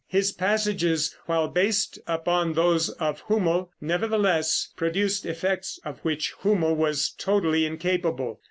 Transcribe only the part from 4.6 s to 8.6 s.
produced effects of which Hummel was totally incapable.